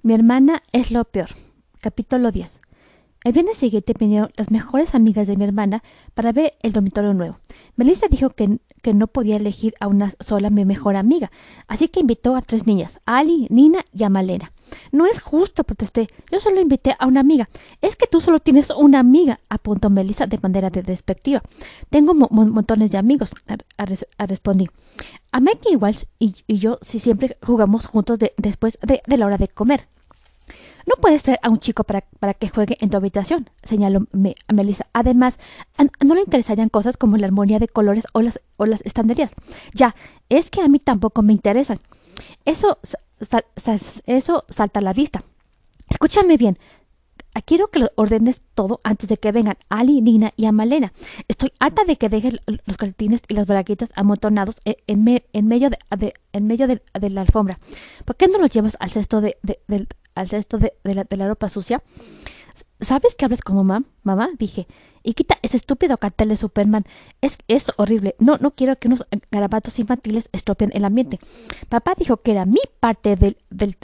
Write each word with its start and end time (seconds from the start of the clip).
Mi 0.00 0.14
hermana 0.14 0.62
es 0.72 0.92
lo 0.92 1.04
peor. 1.04 1.30
Capítulo 1.80 2.30
10. 2.30 2.60
El 3.24 3.32
viernes 3.32 3.58
siguiente 3.58 3.94
vinieron 3.98 4.30
las 4.36 4.52
mejores 4.52 4.94
amigas 4.94 5.26
de 5.26 5.36
mi 5.36 5.42
hermana 5.42 5.82
para 6.14 6.30
ver 6.30 6.54
el 6.62 6.72
dormitorio 6.72 7.14
nuevo. 7.14 7.40
Melissa 7.74 8.06
dijo 8.08 8.30
que, 8.30 8.60
que 8.82 8.94
no 8.94 9.06
podía 9.06 9.36
elegir 9.36 9.74
a 9.80 9.86
una 9.86 10.12
sola 10.20 10.50
mi 10.50 10.64
mejor 10.64 10.96
amiga, 10.96 11.30
así 11.66 11.88
que 11.88 12.00
invitó 12.00 12.36
a 12.36 12.42
tres 12.42 12.66
niñas, 12.66 13.00
a 13.06 13.18
Ali, 13.18 13.46
Nina 13.50 13.84
y 13.92 14.04
a 14.04 14.08
Malena. 14.08 14.52
No 14.92 15.06
es 15.06 15.20
justo, 15.20 15.64
protesté. 15.64 16.08
Yo 16.30 16.40
solo 16.40 16.60
invité 16.60 16.94
a 16.98 17.06
una 17.06 17.20
amiga. 17.20 17.48
Es 17.80 17.96
que 17.96 18.06
tú 18.06 18.20
solo 18.20 18.38
tienes 18.38 18.70
una 18.70 18.98
amiga, 18.98 19.40
apuntó 19.48 19.90
Melissa 19.90 20.26
de 20.26 20.38
manera 20.38 20.70
despectiva. 20.70 21.42
Tengo 21.90 22.14
montones 22.14 22.90
de 22.90 22.98
amigos, 22.98 23.32
respondí. 24.18 24.68
A 25.32 25.40
Maggie 25.40 25.76
Walsh 25.76 26.04
y, 26.18 26.34
yo 26.48 26.78
si 26.82 26.98
siempre 26.98 27.36
jugamos 27.42 27.86
juntos 27.86 28.18
después 28.36 28.78
de, 28.82 29.02
la 29.16 29.26
hora 29.26 29.38
de 29.38 29.48
comer. 29.48 29.88
No 30.88 30.94
puedes 31.00 31.22
traer 31.22 31.38
a 31.42 31.50
un 31.50 31.60
chico 31.60 31.84
para, 31.84 32.06
para 32.18 32.32
que 32.32 32.48
juegue 32.48 32.78
en 32.80 32.88
tu 32.88 32.96
habitación, 32.96 33.50
señaló 33.62 34.06
a 34.46 34.52
Melissa. 34.54 34.86
Además, 34.94 35.38
no 36.02 36.14
le 36.14 36.22
interesarían 36.22 36.70
cosas 36.70 36.96
como 36.96 37.18
la 37.18 37.26
armonía 37.26 37.58
de 37.58 37.68
colores 37.68 38.06
o 38.12 38.22
las, 38.22 38.40
o 38.56 38.64
las 38.64 38.80
estanterías. 38.86 39.32
Ya, 39.74 39.94
es 40.30 40.48
que 40.48 40.62
a 40.62 40.68
mí 40.68 40.78
tampoco 40.78 41.20
me 41.20 41.34
interesan. 41.34 41.78
Eso 42.46 42.78
eso 44.06 44.44
salta 44.48 44.80
a 44.80 44.82
la 44.82 44.92
vista. 44.92 45.22
Escúchame 45.88 46.36
bien. 46.36 46.58
Quiero 47.44 47.68
que 47.68 47.78
lo 47.78 47.90
ordenes 47.94 48.42
todo 48.54 48.80
antes 48.82 49.08
de 49.08 49.16
que 49.16 49.30
vengan 49.30 49.58
Ali, 49.68 50.00
Nina 50.00 50.32
y 50.36 50.46
Amalena. 50.46 50.92
Estoy 51.28 51.52
harta 51.60 51.84
de 51.84 51.96
que 51.96 52.08
dejes 52.08 52.40
los 52.46 52.76
calcetines 52.76 53.22
y 53.28 53.34
las 53.34 53.46
braguitas 53.46 53.90
amontonados 53.94 54.56
en, 54.64 55.04
medio, 55.04 55.70
de, 55.70 56.14
en 56.32 56.46
medio 56.46 56.66
de, 56.66 57.10
la 57.10 57.20
alfombra. 57.20 57.60
¿Por 58.04 58.16
qué 58.16 58.26
no 58.26 58.38
los 58.38 58.50
llevas 58.50 58.76
al 58.80 58.90
cesto 58.90 59.20
de, 59.20 59.36
al 60.18 60.28
cesto 60.28 60.58
de, 60.58 60.74
la, 60.84 61.04
de 61.04 61.16
la 61.16 61.28
ropa 61.28 61.48
sucia? 61.48 61.82
¿Sabes 62.80 63.14
que 63.14 63.24
hablas 63.24 63.42
como 63.42 63.64
mamá? 63.64 63.86
Mamá, 64.02 64.30
dije 64.38 64.66
y 65.08 65.14
quita 65.14 65.38
ese 65.40 65.56
estúpido 65.56 65.96
cartel 65.96 66.28
de 66.28 66.36
Superman. 66.36 66.84
Es, 67.22 67.38
es 67.48 67.72
horrible. 67.76 68.14
No, 68.18 68.36
no 68.38 68.50
quiero 68.50 68.78
que 68.78 68.88
unos 68.88 69.06
garabatos 69.30 69.78
infantiles 69.78 70.28
estropeen 70.32 70.70
el 70.74 70.84
ambiente. 70.84 71.18
Papá 71.70 71.94
dijo 71.96 72.18
que 72.18 72.32
era 72.32 72.44
mi 72.44 72.60
parte 72.78 73.16
del, 73.16 73.38
del, 73.48 73.76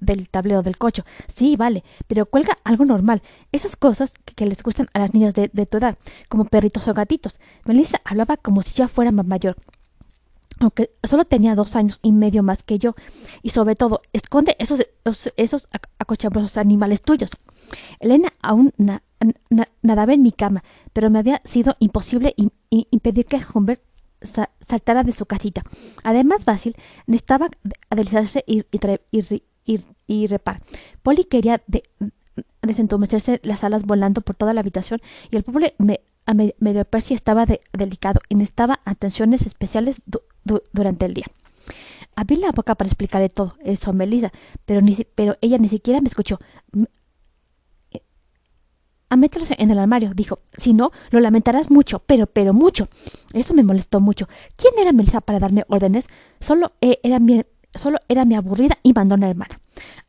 del 0.00 0.28
tablero 0.28 0.62
del 0.62 0.78
coche. 0.78 1.04
Sí, 1.36 1.56
vale, 1.56 1.84
pero 2.08 2.26
cuelga 2.26 2.58
algo 2.64 2.84
normal. 2.84 3.22
Esas 3.52 3.76
cosas 3.76 4.12
que, 4.34 4.46
les 4.46 4.60
gustan 4.62 4.88
a 4.92 4.98
las 4.98 5.14
niñas 5.14 5.34
de, 5.34 5.50
de, 5.52 5.66
tu 5.66 5.78
edad, 5.78 5.96
como 6.28 6.46
perritos 6.46 6.88
o 6.88 6.94
gatitos. 6.94 7.38
Melissa 7.64 8.00
hablaba 8.04 8.36
como 8.36 8.62
si 8.62 8.74
ya 8.74 8.88
fuera 8.88 9.12
mayor 9.12 9.56
aunque 10.62 10.90
solo 11.02 11.24
tenía 11.24 11.54
dos 11.54 11.76
años 11.76 11.98
y 12.02 12.12
medio 12.12 12.42
más 12.42 12.62
que 12.62 12.78
yo, 12.78 12.94
y 13.42 13.50
sobre 13.50 13.74
todo, 13.74 14.02
esconde 14.12 14.56
esos, 14.58 14.86
esos, 15.36 15.66
acochambrosos 15.98 16.56
animales 16.56 17.02
tuyos. 17.02 17.30
Elena 18.00 18.32
aún 18.42 18.72
nadaba 19.82 20.12
en 20.14 20.22
mi 20.22 20.32
cama, 20.32 20.62
pero 20.92 21.10
me 21.10 21.18
había 21.18 21.42
sido 21.44 21.76
imposible 21.80 22.34
impedir 22.68 23.26
que 23.26 23.40
Humbert 23.52 23.82
saltara 24.66 25.02
de 25.02 25.12
su 25.12 25.26
casita. 25.26 25.62
Además, 26.04 26.44
Basil 26.44 26.76
necesitaba 27.06 27.50
deslizarse 27.90 28.44
y, 28.46 28.64
y, 30.06 30.26
repar. 30.28 30.62
Polly 31.02 31.24
quería 31.24 31.60
de, 31.66 31.82
desentumecerse 32.62 33.40
las 33.42 33.64
alas 33.64 33.84
volando 33.84 34.20
por 34.20 34.36
toda 34.36 34.54
la 34.54 34.60
habitación 34.60 35.00
y 35.30 35.36
el 35.36 35.42
pobre 35.42 35.74
me, 35.78 36.00
medio 36.58 36.84
Percy 36.84 37.14
estaba 37.14 37.46
delicado 37.72 38.20
y 38.28 38.36
necesitaba 38.36 38.80
atenciones 38.84 39.46
especiales 39.46 40.02
durante 40.44 41.06
el 41.06 41.14
día. 41.14 41.26
Abrí 42.14 42.36
la 42.36 42.52
boca 42.52 42.74
para 42.74 42.88
explicarle 42.88 43.28
todo 43.28 43.56
eso 43.64 43.90
a 43.90 43.92
Melissa, 43.92 44.32
pero, 44.64 44.80
ni, 44.82 44.94
pero 45.14 45.36
ella 45.40 45.58
ni 45.58 45.68
siquiera 45.68 46.00
me 46.00 46.08
escuchó 46.08 46.38
a 49.12 49.16
meterse 49.16 49.54
en 49.58 49.70
el 49.70 49.78
armario. 49.78 50.12
Dijo, 50.14 50.38
si 50.56 50.72
no, 50.72 50.90
lo 51.10 51.20
lamentarás 51.20 51.70
mucho, 51.70 51.98
pero, 51.98 52.26
pero 52.26 52.54
mucho. 52.54 52.88
Eso 53.34 53.52
me 53.52 53.62
molestó 53.62 54.00
mucho. 54.00 54.26
¿Quién 54.56 54.72
era 54.78 54.90
Melissa 54.92 55.20
para 55.20 55.38
darme 55.38 55.64
órdenes? 55.68 56.08
Solo 56.40 56.72
eh, 56.80 56.98
era 57.02 57.18
mi, 57.18 57.44
solo 57.74 57.98
era 58.08 58.24
mi 58.24 58.36
aburrida 58.36 58.78
y 58.82 58.94
mandona 58.94 59.28
hermana. 59.28 59.60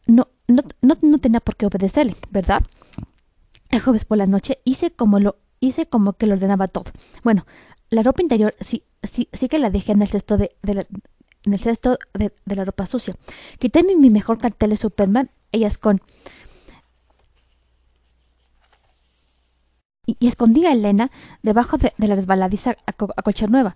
No, 0.07 0.29
no, 0.47 0.63
no, 1.01 1.17
tenía 1.17 1.41
por 1.41 1.57
qué 1.57 1.65
obedecerle, 1.65 2.15
¿verdad? 2.29 2.63
El 3.71 3.81
jueves 3.81 4.05
por 4.05 4.17
la 4.17 4.25
noche 4.25 4.59
hice 4.63 4.91
como 4.91 5.19
lo 5.19 5.35
hice 5.59 5.85
como 5.85 6.13
que 6.13 6.25
lo 6.25 6.35
ordenaba 6.35 6.69
todo. 6.69 6.85
Bueno, 7.25 7.45
la 7.93 8.03
ropa 8.03 8.21
interior 8.21 8.55
sí, 8.59 8.83
sí, 9.03 9.29
sí 9.31 9.47
que 9.47 9.59
la 9.59 9.69
dejé 9.69 9.91
en 9.91 10.01
el 10.01 10.07
cesto 10.07 10.37
de, 10.37 10.55
la, 10.63 10.85
en 11.43 11.53
el 11.53 11.59
cesto 11.59 11.99
de, 12.13 12.31
la 12.45 12.65
ropa 12.65 12.85
sucia. 12.87 13.15
Quité 13.59 13.83
mi, 13.83 14.09
mejor 14.09 14.39
cartel 14.39 14.71
de 14.71 14.77
Superman, 14.77 15.29
con 15.79 16.01
y, 20.05 20.27
escondí 20.27 20.65
a 20.65 20.71
Elena 20.73 21.11
debajo 21.43 21.77
de, 21.77 21.93
la 21.97 22.15
resbaladiza 22.15 22.75
a, 22.85 22.93
coche 22.93 23.47
nueva. 23.47 23.75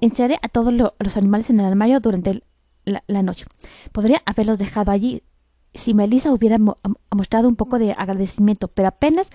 encerré 0.00 0.38
a 0.40 0.48
todos 0.48 0.72
los 0.72 1.16
animales 1.16 1.50
en 1.50 1.60
el 1.60 1.66
armario 1.66 2.00
durante 2.00 2.42
la, 2.84 3.22
noche. 3.22 3.46
Podría 3.92 4.22
haberlos 4.26 4.58
dejado 4.58 4.92
allí 4.92 5.22
si 5.74 5.92
Melissa 5.94 6.32
hubiera 6.32 6.58
mostrado 7.10 7.48
un 7.48 7.56
poco 7.56 7.78
de 7.78 7.92
agradecimiento, 7.92 8.68
pero 8.68 8.88
apenas 8.88 9.28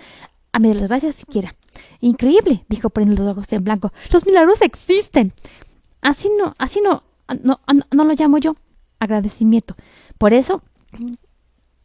a 0.56 0.60
mi 0.60 0.74
gracias 0.74 1.16
siquiera. 1.16 1.54
Increíble, 2.00 2.64
dijo 2.70 2.90
poniendo 2.90 3.22
los 3.22 3.34
ojos 3.34 3.52
en 3.52 3.66
blanco. 3.66 3.92
Los 4.10 4.26
milagros 4.26 4.62
existen. 4.62 5.34
Así 6.00 6.32
no, 6.40 6.56
así 6.58 6.80
no, 6.80 7.04
no, 7.44 7.60
no, 7.92 8.06
lo 8.06 8.14
llamo 8.14 8.38
yo 8.38 8.56
agradecimiento. 9.00 9.76
Por 10.18 10.34
eso, 10.34 10.64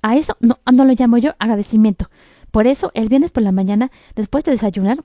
a 0.02 0.14
eso 0.14 0.36
no, 0.38 0.60
no 0.70 0.84
lo 0.84 0.92
llamo 0.92 1.18
yo 1.18 1.34
agradecimiento. 1.40 2.10
Por 2.52 2.68
eso, 2.68 2.92
el 2.94 3.08
viernes 3.08 3.32
por 3.32 3.42
la 3.42 3.50
mañana, 3.50 3.90
después 4.14 4.44
de 4.44 4.52
desayunar, 4.52 5.02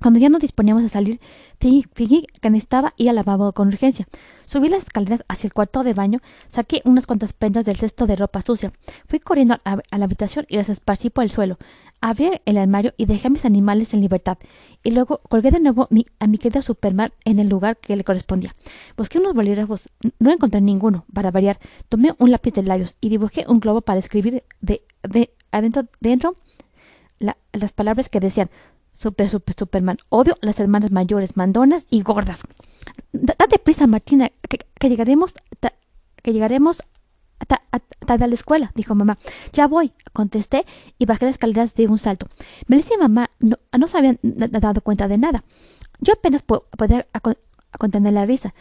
cuando 0.00 0.18
ya 0.18 0.30
nos 0.30 0.40
disponíamos 0.40 0.82
a 0.84 0.88
salir, 0.88 1.20
fingí 1.58 2.26
que 2.40 2.50
necesitaba 2.50 2.94
ir 2.96 3.10
al 3.10 3.16
lavabo 3.16 3.52
con 3.52 3.68
urgencia. 3.68 4.06
Subí 4.46 4.68
las 4.68 4.84
escaleras 4.84 5.24
hacia 5.28 5.48
el 5.48 5.52
cuarto 5.52 5.84
de 5.84 5.92
baño, 5.92 6.20
saqué 6.48 6.80
unas 6.84 7.06
cuantas 7.06 7.34
prendas 7.34 7.64
del 7.66 7.76
cesto 7.76 8.06
de 8.06 8.16
ropa 8.16 8.40
sucia. 8.40 8.72
Fui 9.06 9.20
corriendo 9.20 9.60
a, 9.64 9.76
la 9.76 10.04
habitación 10.04 10.46
y 10.48 10.56
las 10.56 10.70
esparcí 10.70 11.10
por 11.10 11.24
el 11.24 11.30
suelo. 11.30 11.58
Abrí 12.00 12.30
el 12.46 12.58
armario 12.58 12.94
y 12.96 13.06
dejé 13.06 13.26
a 13.26 13.30
mis 13.30 13.44
animales 13.44 13.92
en 13.92 14.00
libertad. 14.00 14.38
Y 14.82 14.90
luego 14.92 15.20
colgué 15.28 15.50
de 15.50 15.60
nuevo 15.60 15.88
a 16.18 16.26
mi 16.26 16.38
querida 16.38 16.62
Superman 16.62 17.12
en 17.24 17.38
el 17.38 17.48
lugar 17.48 17.76
que 17.76 17.96
le 17.96 18.04
correspondía. 18.04 18.54
Busqué 18.96 19.18
unos 19.18 19.34
bolígrafos, 19.34 19.90
no 20.18 20.32
encontré 20.32 20.60
ninguno. 20.60 21.04
Para 21.12 21.30
variar, 21.30 21.58
tomé 21.88 22.14
un 22.18 22.30
lápiz 22.30 22.54
de 22.54 22.62
labios 22.62 22.96
y 23.00 23.10
dibujé 23.10 23.44
un 23.48 23.60
globo 23.60 23.82
para 23.82 23.98
escribir 23.98 24.44
de, 24.60 24.82
de 25.02 25.30
adentro 25.52 25.84
dentro 26.00 26.36
las 27.52 27.72
palabras 27.72 28.08
que 28.08 28.20
decían 28.20 28.50
Super, 28.92 29.30
super, 29.30 29.54
Superman. 29.58 29.96
Odio 30.10 30.36
las 30.42 30.60
hermanas 30.60 30.90
mayores, 30.90 31.34
mandonas 31.34 31.86
y 31.88 32.02
gordas. 32.02 32.40
date 33.12 33.58
prisa, 33.58 33.86
Martina, 33.86 34.30
que, 34.48 34.88
llegaremos, 34.88 35.32
que 36.22 36.32
llegaremos 36.34 36.82
tarde 37.46 38.24
a 38.24 38.28
la 38.28 38.34
escuela, 38.34 38.72
dijo 38.74 38.94
mamá. 38.94 39.18
Ya 39.52 39.66
voy, 39.66 39.92
contesté 40.12 40.66
y 40.98 41.06
bajé 41.06 41.26
las 41.26 41.34
escaleras 41.34 41.74
de 41.74 41.86
un 41.86 41.98
salto. 41.98 42.28
Melissa 42.66 42.94
y 42.94 42.98
mamá 42.98 43.30
no, 43.38 43.58
no 43.76 43.88
se 43.88 43.98
habían 43.98 44.18
dado 44.22 44.80
cuenta 44.80 45.08
de 45.08 45.18
nada. 45.18 45.44
Yo 46.00 46.14
apenas 46.14 46.42
podía 46.42 47.06
contener 47.78 48.12
la 48.12 48.26
risa. 48.26 48.54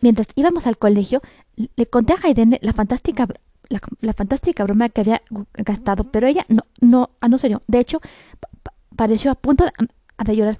Mientras 0.00 0.28
íbamos 0.34 0.66
al 0.66 0.78
colegio, 0.78 1.22
le 1.56 1.86
conté 1.86 2.14
a 2.14 2.16
Hayden 2.22 2.58
la 2.60 2.72
fantástica 2.72 3.28
la, 3.68 4.12
fantástica 4.12 4.64
broma 4.64 4.88
que 4.88 5.00
había 5.00 5.22
gastado, 5.54 6.04
pero 6.04 6.26
ella 6.26 6.44
no, 6.48 6.64
no, 6.80 7.10
ah, 7.20 7.28
no 7.28 7.36
yo. 7.36 7.62
De 7.66 7.80
hecho, 7.80 8.00
pareció 8.96 9.30
a 9.30 9.34
punto 9.34 9.64
de, 9.64 10.36
llorar. 10.36 10.56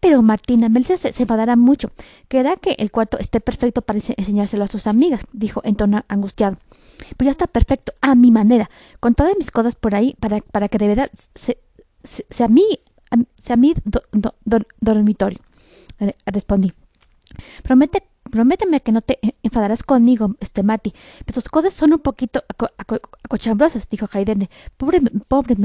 Pero 0.00 0.22
Martina, 0.22 0.68
Melissa 0.68 0.96
se, 0.96 1.12
se 1.12 1.26
mucho. 1.56 1.90
Querrá 2.28 2.56
que 2.56 2.76
el 2.78 2.90
cuarto 2.90 3.18
esté 3.18 3.40
perfecto 3.40 3.82
para 3.82 3.98
enseñárselo 3.98 4.64
a 4.64 4.68
sus 4.68 4.86
amigas, 4.86 5.22
dijo 5.32 5.60
en 5.64 5.76
tono 5.76 6.04
angustiado. 6.08 6.58
Pues 7.16 7.26
ya 7.26 7.30
está 7.30 7.46
perfecto, 7.46 7.92
a 8.00 8.14
mi 8.14 8.30
manera, 8.30 8.70
con 9.00 9.14
todas 9.14 9.36
mis 9.38 9.50
cosas 9.50 9.74
por 9.74 9.94
ahí, 9.94 10.14
para, 10.20 10.40
para 10.40 10.68
que 10.68 10.78
de 10.78 10.88
verdad 10.88 11.10
sea 12.30 12.48
mi, 12.48 12.64
sea 13.42 13.56
mi 13.56 13.74
dormitorio. 14.80 15.40
Respondí. 16.26 16.72
Promete 17.62 18.02
Prométeme 18.30 18.80
que 18.80 18.92
no 18.92 19.00
te 19.00 19.18
enfadarás 19.42 19.82
conmigo, 19.82 20.34
este 20.40 20.62
Marty, 20.62 20.92
pero 21.24 21.40
tus 21.40 21.48
cosas 21.48 21.72
son 21.72 21.92
un 21.92 22.00
poquito 22.00 22.42
acochambrosas, 23.22 23.88
dijo 23.88 24.08
Hayden. 24.12 24.48
Pobre, 24.76 25.00
pobre 25.28 25.56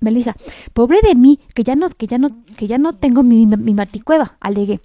Melissa, 0.00 0.36
pobre 0.72 1.00
de 1.02 1.14
mí, 1.14 1.40
que 1.54 1.64
ya 1.64 1.76
no, 1.76 1.88
que 1.90 2.06
ya 2.06 2.18
no, 2.18 2.28
que 2.56 2.66
ya 2.66 2.78
no 2.78 2.96
tengo 2.96 3.22
mi, 3.22 3.46
mi, 3.46 3.74
cueva, 4.04 4.36
alegué. 4.40 4.80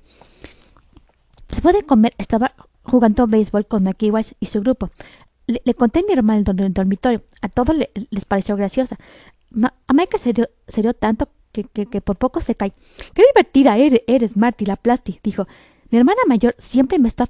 Después 1.50 1.76
de 1.76 1.84
comer, 1.84 2.14
estaba 2.18 2.54
jugando 2.84 3.28
béisbol 3.28 3.66
con 3.68 3.84
McKeewash 3.84 4.32
y 4.40 4.48
su 4.48 4.62
grupo. 4.62 4.90
Le, 5.48 5.74
conté 5.76 6.00
a 6.00 6.04
mi 6.04 6.14
hermano 6.14 6.44
en 6.48 6.60
el 6.60 6.74
dormitorio. 6.74 7.22
A 7.42 7.50
todos 7.50 7.76
les 7.76 8.26
pareció 8.26 8.56
graciosa. 8.56 8.98
a 9.62 9.94
Mike 9.94 10.18
se 10.18 10.34
dio, 10.82 10.94
tanto 10.94 11.30
que, 11.52 11.64
que, 11.64 12.02
por 12.02 12.18
poco 12.18 12.42
se 12.42 12.56
cae. 12.56 12.74
¡Qué 13.14 13.24
divertida 13.34 13.78
eres, 13.78 14.02
eres 14.08 14.38
Marty, 14.38 14.66
la 14.66 14.76
plasti! 14.76 15.20
dijo. 15.24 15.48
Mi 15.96 16.00
hermana 16.00 16.20
mayor 16.28 16.56
siempre 16.58 17.00
me 17.00 17.08
está 17.08 17.26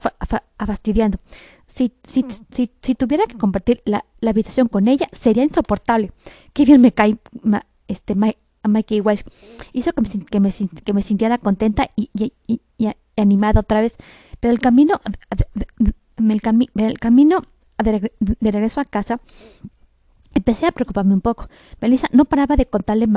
fastidiando. 0.58 1.20
si, 1.68 1.94
si, 2.04 2.26
si, 2.52 2.72
si 2.82 2.96
tuviera 2.96 3.28
que 3.28 3.38
compartir 3.38 3.84
la, 3.86 4.06
la, 4.22 4.32
habitación 4.32 4.70
con 4.70 4.88
ella, 4.88 5.08
sería 5.12 5.44
insoportable. 5.44 6.12
Qué 6.52 6.66
bien 6.66 6.82
me 6.82 6.92
cae 6.92 7.20
este, 7.88 8.16
Mikey 8.16 9.02
Welsh. 9.02 9.22
Hizo 9.72 9.94
que 9.94 10.02
me, 10.02 10.26
que 10.26 10.40
me, 10.40 10.52
que 10.84 10.94
me 10.94 11.04
sintiera 11.04 11.38
contenta 11.38 11.92
y, 11.96 12.10
y, 12.16 12.34
y, 12.48 12.62
y, 12.80 12.88
animada 13.16 13.60
otra 13.60 13.82
vez. 13.82 13.98
Pero 14.40 14.52
el 14.52 14.60
camino, 14.60 15.00
el, 16.18 16.42
cami, 16.42 16.68
el 16.74 16.98
camino 16.98 17.44
de, 17.78 18.12
de, 18.20 18.52
regreso 18.52 18.82
a 18.82 18.86
casa, 18.86 19.22
empecé 20.34 20.66
a 20.66 20.72
preocuparme 20.72 21.14
un 21.14 21.22
poco. 21.22 21.50
Melissa 21.82 22.08
no 22.14 22.26
paraba 22.26 22.56
de 22.56 22.66
contarle 22.66 23.08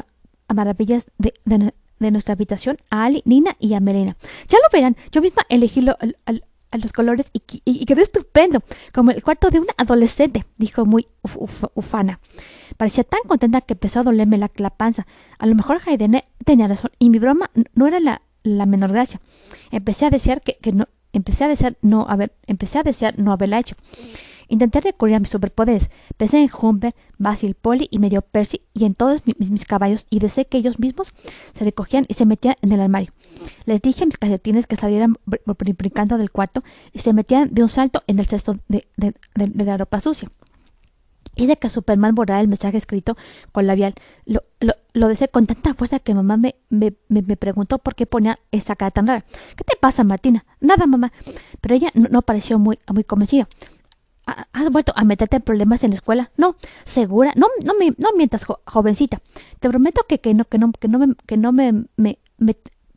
a 0.46 0.52
maravillas 0.52 1.06
de, 1.16 1.32
de, 1.46 1.72
de, 1.98 2.10
nuestra 2.10 2.34
habitación 2.34 2.78
a 2.90 3.04
Ali, 3.04 3.22
Nina 3.24 3.56
y 3.58 3.74
a 3.74 3.80
Melena. 3.80 4.16
Ya 4.48 4.58
lo 4.58 4.68
verán, 4.72 4.96
yo 5.12 5.20
misma 5.20 5.42
elegí 5.48 5.80
los 5.82 6.92
colores 6.92 7.26
y, 7.32 7.42
y, 7.64 7.84
quedó 7.86 8.02
estupendo, 8.02 8.62
como 8.92 9.10
el 9.10 9.22
cuarto 9.22 9.50
de 9.50 9.60
una 9.60 9.74
adolescente, 9.76 10.44
dijo 10.56 10.86
muy 10.86 11.08
ufana. 11.74 12.20
Parecía 12.76 13.04
tan 13.04 13.20
contenta 13.26 13.60
que 13.60 13.74
empezó 13.74 14.00
a 14.00 14.04
dolerme 14.04 14.38
la, 14.38 14.50
la 14.56 14.70
panza. 14.70 15.06
A 15.38 15.46
lo 15.46 15.54
mejor 15.54 15.80
Haydene 15.84 16.24
tenía 16.44 16.68
razón 16.68 16.90
y 16.98 17.10
mi 17.10 17.18
broma 17.18 17.50
no 17.74 17.86
era 17.86 18.00
la, 18.00 18.22
la 18.42 18.66
menor 18.66 18.92
gracia. 18.92 19.20
Empecé 19.70 20.06
a 20.06 20.10
desear 20.10 20.40
que, 20.40 20.58
que, 20.60 20.72
no, 20.72 20.88
empecé 21.12 21.44
a 21.44 21.48
desear 21.48 21.76
no 21.82 22.06
haber, 22.08 22.32
empecé 22.46 22.78
a 22.78 22.82
desear 22.82 23.18
no 23.18 23.32
haberla 23.32 23.58
hecho. 23.58 23.76
Intenté 24.48 24.80
recurrir 24.80 25.16
a 25.16 25.20
mis 25.20 25.28
superpoderes. 25.28 25.90
Pensé 26.16 26.42
en 26.42 26.50
Humber, 26.50 26.94
Basil, 27.18 27.54
Polly 27.54 27.86
y 27.90 27.98
medio 27.98 28.22
Percy 28.22 28.62
y 28.72 28.86
en 28.86 28.94
todos 28.94 29.20
mis, 29.24 29.64
caballos 29.66 30.06
y 30.08 30.18
deseé 30.20 30.46
que 30.46 30.58
ellos 30.58 30.78
mismos 30.78 31.12
se 31.54 31.64
recogían 31.64 32.06
y 32.08 32.14
se 32.14 32.26
metían 32.26 32.56
en 32.62 32.72
el 32.72 32.80
armario. 32.80 33.12
Les 33.66 33.82
dije 33.82 34.04
a 34.04 34.06
mis 34.06 34.16
calcetines 34.16 34.66
que 34.66 34.76
salieran 34.76 35.16
brincando 35.76 36.16
del 36.16 36.30
cuarto 36.30 36.62
y 36.92 37.00
se 37.00 37.12
metían 37.12 37.52
de 37.52 37.62
un 37.62 37.68
salto 37.68 38.02
en 38.06 38.18
el 38.18 38.26
cesto 38.26 38.58
de, 38.68 38.86
la 39.34 39.76
ropa 39.76 40.00
sucia. 40.00 40.30
Hice 41.36 41.56
que 41.56 41.68
Superman 41.68 42.16
borrara 42.16 42.40
el 42.40 42.48
mensaje 42.48 42.78
escrito 42.78 43.16
con 43.52 43.66
labial. 43.68 43.94
Lo, 44.24 44.42
lo, 44.92 45.08
deseé 45.08 45.28
con 45.28 45.46
tanta 45.46 45.74
fuerza 45.74 46.00
que 46.00 46.12
mamá 46.12 46.36
me, 46.36 46.56
me, 46.68 46.94
me, 47.08 47.22
me, 47.22 47.36
preguntó 47.36 47.78
por 47.78 47.94
qué 47.94 48.06
ponía 48.06 48.40
esa 48.50 48.74
cara 48.74 48.90
tan 48.90 49.06
rara. 49.06 49.24
¿Qué 49.56 49.62
te 49.62 49.76
pasa, 49.76 50.02
Martina? 50.02 50.44
Nada, 50.60 50.86
mamá. 50.86 51.12
Pero 51.60 51.76
ella 51.76 51.90
no, 51.94 52.08
no 52.10 52.22
pareció 52.22 52.58
muy, 52.58 52.80
muy 52.92 53.04
convencida. 53.04 53.48
¿Has 54.52 54.70
vuelto 54.70 54.92
a 54.94 55.04
meterte 55.04 55.36
en 55.36 55.42
problemas 55.42 55.82
en 55.84 55.90
la 55.90 55.94
escuela? 55.94 56.30
No, 56.36 56.56
segura. 56.84 57.32
No, 57.34 57.46
no, 57.64 57.75
me, 57.75 57.94
no 57.96 58.12
mientas, 58.16 58.44
jo, 58.44 58.60
jovencita. 58.66 59.20
Te 59.58 59.69
prometo 59.69 60.02
que, 60.06 60.20
que 60.20 60.34
no, 60.34 60.44
que 60.44 60.58
no, 60.58 60.72
que 60.72 60.88
no 60.88 60.98
me, 60.98 61.14
que 61.26 61.36
no 61.38 61.52
me, 61.52 61.86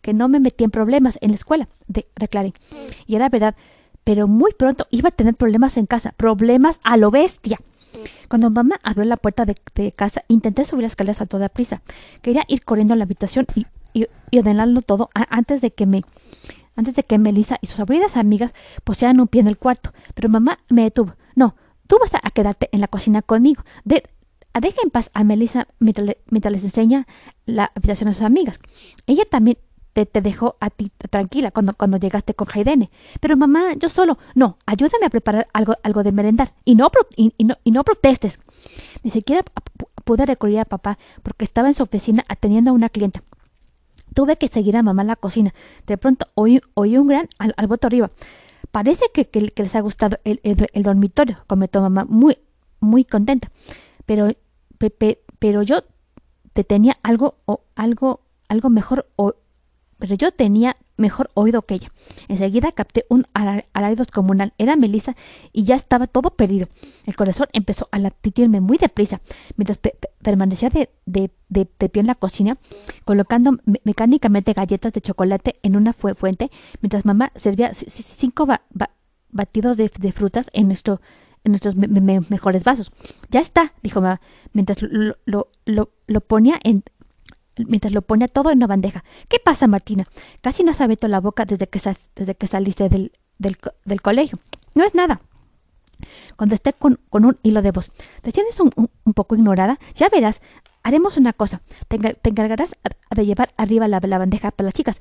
que 0.01 0.13
no 0.13 0.27
me 0.27 0.39
metí 0.39 0.63
en 0.63 0.71
problemas 0.71 1.17
en 1.21 1.29
la 1.29 1.35
escuela, 1.35 1.69
de, 1.87 2.07
declaré. 2.17 2.53
Y 3.07 3.15
era 3.15 3.29
verdad, 3.29 3.55
pero 4.03 4.27
muy 4.27 4.53
pronto 4.53 4.87
iba 4.91 5.09
a 5.09 5.11
tener 5.11 5.35
problemas 5.35 5.77
en 5.77 5.85
casa, 5.85 6.13
problemas 6.17 6.81
a 6.83 6.97
lo 6.97 7.11
bestia. 7.11 7.59
Cuando 8.27 8.49
mamá 8.49 8.79
abrió 8.83 9.05
la 9.05 9.17
puerta 9.17 9.45
de, 9.45 9.91
casa, 9.93 10.23
intenté 10.27 10.65
subir 10.65 10.83
las 10.83 10.93
escaleras 10.93 11.21
a 11.21 11.27
toda 11.27 11.49
prisa. 11.49 11.81
Quería 12.21 12.43
ir 12.47 12.63
corriendo 12.65 12.93
a 12.93 12.97
la 12.97 13.03
habitación 13.03 13.45
y, 13.55 13.67
y, 13.93 14.07
y 14.31 14.39
ordenarlo 14.39 14.81
todo 14.81 15.09
antes 15.13 15.61
de 15.61 15.71
que 15.71 15.85
me 15.85 16.01
antes 16.75 16.95
de 16.95 17.03
que 17.03 17.17
Melissa 17.17 17.57
y 17.61 17.67
sus 17.67 17.79
aburridas 17.81 18.15
amigas 18.15 18.53
pusieran 18.85 19.19
un 19.19 19.27
pie 19.27 19.41
en 19.41 19.47
el 19.47 19.57
cuarto. 19.57 19.91
Pero 20.15 20.29
mamá 20.29 20.59
me 20.69 20.83
detuvo. 20.83 21.13
Tú 21.91 21.97
vas 21.99 22.11
a 22.23 22.31
quedarte 22.31 22.69
en 22.71 22.79
la 22.79 22.87
cocina 22.87 23.21
conmigo. 23.21 23.65
De, 23.83 24.01
deja 24.61 24.77
en 24.81 24.91
paz 24.91 25.11
a 25.13 25.25
Melissa 25.25 25.67
mientras, 25.79 26.53
les 26.53 26.63
enseña 26.63 27.05
la 27.45 27.69
habitación 27.75 28.07
a 28.07 28.13
sus 28.13 28.23
amigas. 28.23 28.61
Ella 29.07 29.25
también 29.29 29.57
te, 29.91 30.05
te 30.05 30.21
dejó 30.21 30.55
a 30.61 30.69
ti 30.69 30.89
tranquila 31.09 31.51
cuando, 31.51 31.73
cuando 31.73 31.97
llegaste 31.97 32.33
con 32.33 32.47
Haidene. 32.49 32.91
Pero 33.19 33.35
mamá, 33.35 33.73
yo 33.73 33.89
solo. 33.89 34.17
No, 34.35 34.57
ayúdame 34.65 35.05
a 35.05 35.09
preparar 35.09 35.49
algo, 35.51 35.75
algo 35.83 36.01
de 36.03 36.13
merendar. 36.13 36.53
Y 36.63 36.75
no, 36.75 36.89
y, 37.17 37.33
y 37.37 37.43
no, 37.43 37.57
y 37.65 37.71
no 37.71 37.83
protestes. 37.83 38.39
Ni 39.03 39.11
siquiera 39.11 39.43
pude 40.05 40.25
recurrir 40.25 40.59
a 40.59 40.63
papá 40.63 40.97
porque 41.23 41.43
estaba 41.43 41.67
en 41.67 41.73
su 41.73 41.83
oficina 41.83 42.23
atendiendo 42.29 42.71
a 42.71 42.73
una 42.73 42.87
clienta. 42.87 43.21
Tuve 44.13 44.37
que 44.37 44.47
seguir 44.47 44.77
a 44.77 44.81
mamá 44.81 45.01
a 45.01 45.05
la 45.07 45.15
cocina. 45.17 45.53
De 45.87 45.97
pronto 45.97 46.27
oí, 46.35 46.61
oí 46.73 46.97
un 46.97 47.09
gran 47.09 47.27
al, 47.37 47.53
alboroto 47.57 47.87
arriba. 47.87 48.11
Parece 48.71 49.05
que, 49.13 49.27
que, 49.27 49.49
que, 49.49 49.63
les 49.63 49.75
ha 49.75 49.81
gustado 49.81 50.17
el, 50.23 50.39
el, 50.43 50.67
el, 50.71 50.83
dormitorio, 50.83 51.43
comentó 51.47 51.81
mamá, 51.81 52.05
muy, 52.07 52.37
muy 52.79 53.03
contenta. 53.03 53.51
Pero, 54.05 54.31
pe, 54.77 55.21
pero 55.39 55.61
yo 55.61 55.83
te 56.53 56.63
tenía 56.63 56.97
algo, 57.03 57.35
o, 57.45 57.63
algo, 57.75 58.21
algo 58.47 58.69
mejor, 58.69 59.09
o, 59.17 59.33
pero 59.97 60.15
yo 60.15 60.31
tenía 60.31 60.77
mejor 61.01 61.29
oído 61.33 61.63
que 61.63 61.75
ella. 61.75 61.91
Enseguida 62.29 62.71
capté 62.71 63.05
un 63.09 63.25
alarido 63.33 64.05
comunal. 64.13 64.53
Era 64.57 64.75
Melissa 64.75 65.15
y 65.51 65.65
ya 65.65 65.75
estaba 65.75 66.07
todo 66.07 66.31
perdido. 66.31 66.67
El 67.05 67.15
corazón 67.15 67.47
empezó 67.51 67.89
a 67.91 67.99
latitirme 67.99 68.61
muy 68.61 68.77
deprisa, 68.77 69.21
mientras 69.57 69.77
pe 69.77 69.97
permanecía 70.21 70.69
de, 70.69 70.89
de, 71.07 71.31
de, 71.49 71.65
pie 71.65 72.01
en 72.01 72.07
la 72.07 72.15
cocina, 72.15 72.57
colocando 73.05 73.57
mecánicamente 73.83 74.53
galletas 74.53 74.93
de 74.93 75.01
chocolate 75.01 75.59
en 75.63 75.75
una 75.75 75.93
fu 75.93 76.13
fuente, 76.13 76.51
mientras 76.81 77.05
mamá 77.05 77.31
servía 77.35 77.73
cinco 77.73 78.45
ba 78.45 78.61
ba 78.69 78.91
batidos 79.31 79.77
de, 79.77 79.89
frutas 80.11 80.47
en 80.53 80.67
nuestro 80.67 81.01
en 81.43 81.53
nuestros 81.53 81.75
me 81.75 81.87
me 81.87 82.19
mejores 82.29 82.63
vasos. 82.63 82.91
Ya 83.31 83.39
está, 83.39 83.73
dijo 83.81 83.99
mamá, 83.99 84.21
mientras 84.53 84.81
lo, 84.81 85.17
lo, 85.25 85.49
lo, 85.65 85.89
lo 86.05 86.21
ponía 86.21 86.59
en, 86.63 86.83
mientras 87.67 87.93
lo 87.93 88.01
ponía 88.01 88.27
todo 88.27 88.51
en 88.51 88.57
una 88.57 88.67
bandeja. 88.67 89.03
¿Qué 89.27 89.39
pasa, 89.39 89.67
Martina? 89.67 90.07
Casi 90.41 90.63
no 90.63 90.71
has 90.71 90.81
abierto 90.81 91.07
la 91.07 91.19
boca 91.19 91.45
desde 91.45 91.67
que, 91.67 91.81
desde 92.15 92.35
que 92.35 92.47
saliste 92.47 92.89
del, 92.89 93.11
del, 93.37 94.01
colegio. 94.01 94.39
No 94.75 94.83
es 94.83 94.95
nada. 94.95 95.21
Contesté 96.35 96.73
con, 96.73 96.99
con 97.09 97.25
un 97.25 97.37
hilo 97.43 97.61
de 97.61 97.71
voz. 97.71 97.91
¿Te 98.21 98.31
sientes 98.31 98.59
un, 98.59 98.71
un, 98.75 99.13
poco 99.13 99.35
ignorada? 99.35 99.79
Ya 99.95 100.09
verás. 100.09 100.41
Haremos 100.83 101.17
una 101.17 101.33
cosa. 101.33 101.61
Te, 101.87 101.99
te 101.99 102.29
encargarás 102.29 102.75
de 103.15 103.25
llevar 103.25 103.53
arriba 103.57 103.87
la, 103.87 103.99
la, 103.99 104.17
bandeja 104.17 104.51
para 104.51 104.65
las 104.65 104.73
chicas. 104.73 104.99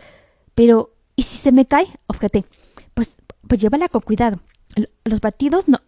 Pero, 0.54 0.94
¿y 1.16 1.22
si 1.22 1.38
se 1.38 1.52
me 1.52 1.66
cae? 1.66 1.86
Objeté. 2.06 2.44
Pues, 2.94 3.16
pues 3.46 3.60
llévala 3.60 3.88
con 3.88 4.02
cuidado. 4.02 4.40
Los 5.04 5.20
batidos 5.20 5.68
no, 5.68 5.80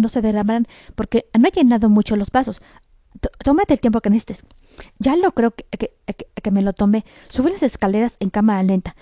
no 0.00 0.08
se 0.08 0.20
derramarán 0.20 0.66
porque 0.94 1.26
no 1.38 1.48
he 1.48 1.52
llenado 1.52 1.88
mucho 1.88 2.16
los 2.16 2.30
vasos. 2.30 2.60
T 3.20 3.28
tómate 3.42 3.74
el 3.74 3.80
tiempo 3.80 4.00
que 4.00 4.10
necesites. 4.10 4.44
Ya 4.98 5.16
lo 5.16 5.32
creo 5.32 5.52
que, 5.52 5.64
que, 5.64 5.92
que, 6.06 6.26
que, 6.42 6.50
me 6.50 6.62
lo 6.62 6.72
tomé. 6.72 7.04
Subí 7.30 7.50
las 7.50 7.62
escaleras 7.62 8.12
en 8.20 8.30
cámara 8.30 8.62
lenta. 8.62 8.96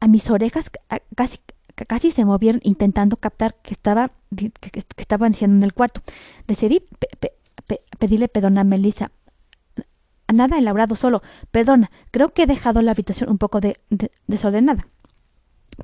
A, 0.00 0.08
mis 0.08 0.28
orejas 0.30 0.70
casi, 1.14 1.38
casi 1.74 2.10
se 2.10 2.24
movieron 2.24 2.60
intentando 2.64 3.16
captar 3.16 3.54
que 3.62 3.72
estaba 3.72 4.10
que, 4.36 4.52
en 5.44 5.62
el 5.62 5.72
cuarto. 5.72 6.02
Decidí 6.46 6.80
pe, 6.80 7.08
pe, 7.18 7.32
pe, 7.66 7.82
pedirle 7.98 8.28
perdón 8.28 8.58
a 8.58 8.64
Melissa. 8.64 9.10
Nada 10.32 10.58
elaborado 10.58 10.96
solo. 10.96 11.22
Perdona, 11.50 11.90
creo 12.10 12.32
que 12.32 12.44
he 12.44 12.46
dejado 12.46 12.82
la 12.82 12.92
habitación 12.92 13.30
un 13.30 13.38
poco 13.38 13.60
de, 13.60 13.78
de, 13.90 14.10
desordenada. 14.26 14.86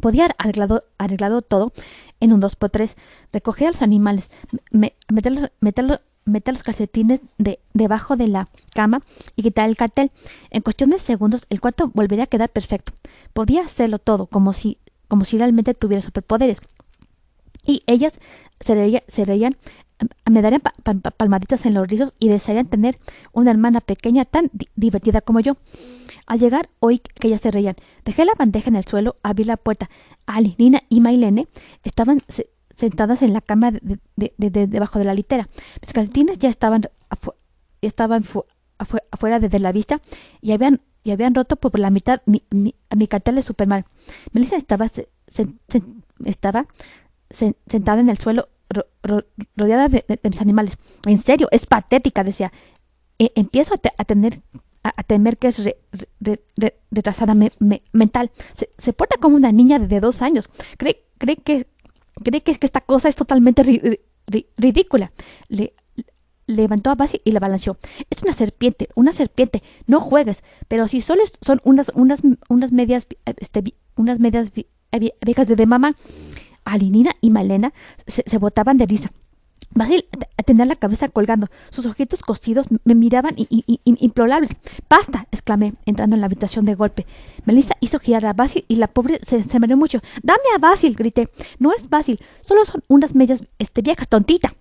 Podía 0.00 0.34
arreglado, 0.38 0.84
arreglado 0.98 1.42
todo 1.42 1.72
en 2.20 2.32
un 2.32 2.40
2x3, 2.40 2.94
recoger 3.32 3.68
a 3.68 3.72
los 3.72 3.82
animales, 3.82 4.30
me, 4.70 4.94
meterlos, 5.08 5.50
meterlos 5.60 6.00
meter 6.28 6.54
los 6.54 6.62
calcetines 6.62 7.20
de, 7.38 7.58
debajo 7.72 8.16
de 8.16 8.28
la 8.28 8.48
cama 8.74 9.02
y 9.34 9.42
quitar 9.42 9.68
el 9.68 9.76
cartel. 9.76 10.10
En 10.50 10.62
cuestión 10.62 10.90
de 10.90 10.98
segundos 10.98 11.46
el 11.50 11.60
cuarto 11.60 11.90
volvería 11.94 12.24
a 12.24 12.28
quedar 12.28 12.50
perfecto. 12.50 12.92
Podía 13.32 13.62
hacerlo 13.62 13.98
todo, 13.98 14.26
como 14.26 14.52
si, 14.52 14.78
como 15.08 15.24
si 15.24 15.38
realmente 15.38 15.74
tuviera 15.74 16.02
superpoderes. 16.02 16.60
Y 17.64 17.82
ellas 17.86 18.12
se, 18.60 19.02
se 19.08 19.24
reían, 19.24 19.56
me 20.30 20.42
darían 20.42 20.60
pa, 20.60 20.74
pa, 20.82 21.10
palmaditas 21.10 21.66
en 21.66 21.74
los 21.74 21.88
rizos 21.88 22.14
y 22.18 22.28
desearían 22.28 22.66
tener 22.66 22.98
una 23.32 23.50
hermana 23.50 23.80
pequeña 23.80 24.24
tan 24.24 24.50
di 24.52 24.68
divertida 24.76 25.20
como 25.20 25.40
yo. 25.40 25.56
Al 26.28 26.38
llegar 26.38 26.68
oí 26.78 26.98
que 26.98 27.28
ellas 27.28 27.40
se 27.40 27.50
reían. 27.50 27.74
Dejé 28.04 28.26
la 28.26 28.34
bandeja 28.38 28.68
en 28.68 28.76
el 28.76 28.84
suelo, 28.84 29.16
abrí 29.22 29.44
la 29.44 29.56
puerta. 29.56 29.88
Ali, 30.26 30.54
Nina 30.58 30.82
y 30.90 31.00
Mailene 31.00 31.48
estaban 31.84 32.20
sentadas 32.76 33.22
en 33.22 33.32
la 33.32 33.40
cama 33.40 33.72
de, 33.72 33.98
de, 34.16 34.32
de, 34.36 34.66
debajo 34.66 34.98
de 34.98 35.06
la 35.06 35.14
litera. 35.14 35.48
Mis 35.80 35.94
calcetines 35.94 36.38
ya 36.38 36.50
estaban, 36.50 36.82
estaban 37.80 38.22
afu 38.22 38.44
afuera 39.10 39.40
de, 39.40 39.58
la 39.58 39.72
vista 39.72 40.02
y 40.42 40.52
habían, 40.52 40.82
y 41.02 41.12
habían 41.12 41.34
roto 41.34 41.56
por 41.56 41.76
la 41.78 41.88
mitad 41.88 42.20
mi, 42.26 42.42
mi, 42.50 43.08
cartel 43.08 43.36
de 43.36 43.42
Superman. 43.42 43.86
Melissa 44.32 44.56
estaba, 44.56 44.86
se, 44.88 45.08
se, 45.28 45.48
se, 45.68 45.82
estaba 46.26 46.66
sentada 47.30 48.00
en 48.00 48.10
el 48.10 48.18
suelo 48.18 48.50
ro, 48.68 48.84
ro, 49.02 49.24
rodeada 49.56 49.88
de, 49.88 50.04
mis 50.22 50.42
animales. 50.42 50.76
En 51.06 51.16
serio, 51.16 51.48
es 51.52 51.64
patética, 51.64 52.22
decía. 52.22 52.52
E 53.18 53.32
empiezo 53.34 53.74
a, 53.74 53.80
a 53.96 54.04
tener 54.04 54.42
a, 54.82 55.02
temer 55.02 55.38
que 55.38 55.48
es 55.48 55.64
re, 55.64 55.76
re, 56.20 56.40
re, 56.56 56.78
retrasada 56.90 57.34
me, 57.34 57.52
me, 57.58 57.82
mental. 57.92 58.30
Se, 58.78 58.92
porta 58.92 59.16
como 59.20 59.36
una 59.36 59.52
niña 59.52 59.78
de, 59.78 60.00
dos 60.00 60.22
años. 60.22 60.48
Cree, 60.76 61.04
cree 61.18 61.36
que 61.36 61.66
cree 62.22 62.40
que, 62.40 62.56
esta 62.60 62.80
cosa 62.80 63.08
es 63.08 63.16
totalmente 63.16 63.62
ri, 63.62 64.00
ri, 64.26 64.46
ridícula. 64.56 65.12
Le, 65.48 65.74
levantó 66.46 66.90
a 66.90 66.94
Basi 66.94 67.20
y 67.24 67.32
la 67.32 67.40
balanceó. 67.40 67.76
Es 68.10 68.22
una 68.22 68.32
serpiente, 68.32 68.88
una 68.94 69.12
serpiente. 69.12 69.62
No 69.86 70.00
juegues. 70.00 70.42
Pero 70.66 70.88
si 70.88 71.00
solo 71.00 71.22
son 71.42 71.60
unas, 71.62 71.92
unas, 71.94 72.22
unas 72.48 72.72
medias, 72.72 73.06
este, 73.24 73.74
unas 73.96 74.18
medias 74.18 74.50
viejas 74.52 75.46
de, 75.46 75.56
de 75.56 75.66
mamá, 75.66 75.94
Alinina 76.64 77.12
y 77.20 77.30
Malena 77.30 77.72
se, 78.06 78.24
se 78.26 78.38
botaban 78.38 78.78
de 78.78 78.86
risa. 78.86 79.12
Basil 79.70 80.06
tenía 80.44 80.64
la 80.64 80.76
cabeza 80.76 81.08
colgando. 81.08 81.48
Sus 81.70 81.86
ojitos 81.86 82.20
cosidos 82.22 82.66
me 82.84 82.94
miraban 82.94 83.34
implorables. 83.36 84.50
¡Basta! 84.88 85.26
exclamé, 85.30 85.74
entrando 85.84 86.16
en 86.16 86.20
la 86.20 86.26
habitación 86.26 86.64
de 86.64 86.74
golpe. 86.74 87.06
Melissa 87.44 87.74
hizo 87.80 87.98
girar 87.98 88.24
a 88.26 88.32
Basil 88.32 88.64
y 88.66 88.76
la 88.76 88.86
pobre 88.88 89.20
se, 89.26 89.42
se 89.42 89.58
mucho. 89.58 90.00
¡Dame 90.22 90.40
a 90.54 90.58
Basil! 90.58 90.94
grité. 90.96 91.28
No 91.58 91.72
es 91.72 91.88
Basil, 91.88 92.18
solo 92.40 92.64
son 92.64 92.82
unas 92.88 93.14
medias 93.14 93.42
este, 93.58 93.82
viejas, 93.82 94.08
tontita. 94.08 94.54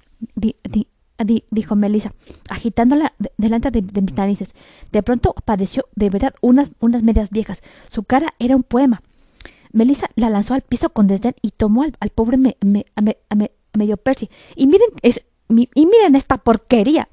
dijo 1.52 1.76
Melissa, 1.76 2.14
agitándola 2.50 3.14
delante 3.38 3.72
de, 3.72 4.02
mis 4.02 4.14
narices. 4.14 4.50
De 4.92 5.04
pronto 5.04 5.34
apareció 5.38 5.86
de 5.96 6.10
verdad 6.10 6.34
unas, 6.42 6.72
unas 6.80 7.04
medias 7.04 7.30
viejas. 7.30 7.62
Su 7.90 8.04
cara 8.04 8.34
era 8.40 8.56
un 8.56 8.64
poema. 8.64 9.02
Melissa 9.72 10.10
la 10.16 10.30
lanzó 10.30 10.54
al 10.54 10.62
piso 10.62 10.90
con 10.90 11.08
desdén 11.08 11.36
y 11.42 11.52
tomó 11.52 11.84
al, 11.84 12.10
pobre 12.10 12.38
me, 12.38 12.58
me, 12.62 12.86
medio 13.78 13.98
Percy. 13.98 14.30
Y 14.56 14.68
miren, 14.68 14.90
es, 15.02 15.22
y 15.50 15.86
miren 15.86 16.16
esta 16.16 16.38
porquería, 16.38 17.08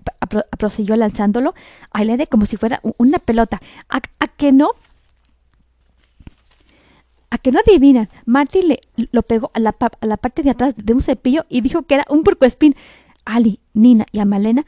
prosiguió 0.59 0.97
lanzándolo 0.97 1.55
al 1.91 2.11
aire 2.11 2.27
como 2.27 2.47
si 2.47 2.57
fuera 2.57 2.81
una 2.99 3.19
pelota. 3.19 3.61
¿A, 3.89 4.01
que 4.29 4.53
no? 4.53 4.71
¿A 7.31 7.39
que 7.39 7.53
no 7.53 7.61
adivinan? 7.61 8.09
Marty 8.27 8.63
le 8.63 8.81
lo 9.13 9.23
pegó 9.23 9.51
a 9.55 9.61
la, 9.61 9.77
a 10.01 10.07
la, 10.07 10.17
parte 10.17 10.43
de 10.43 10.51
atrás 10.51 10.75
de 10.77 10.93
un 10.93 11.01
cepillo 11.01 11.47
y 11.49 11.61
dijo 11.61 11.83
que 11.83 11.95
era 11.95 12.07
un 12.09 12.25
puercoespín. 12.25 12.75
Ali, 13.25 13.61
Nina 13.73 14.07
y 14.13 14.19
Amalena 14.19 14.67